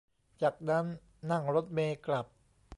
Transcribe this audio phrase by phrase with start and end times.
[0.41, 0.85] จากนั้น
[1.31, 2.27] นั่งรถเมล์กลับ